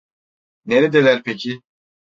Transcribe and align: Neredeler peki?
Neredeler 0.65 1.23
peki? 1.23 1.61